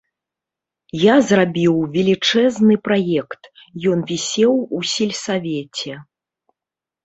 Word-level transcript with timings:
Я 1.01 1.15
зрабіў 1.31 1.75
велічэзны 1.97 2.79
праект, 2.87 3.41
ён 3.95 3.99
вісеў 4.11 4.53
у 4.81 4.85
сельсавеце. 4.97 5.93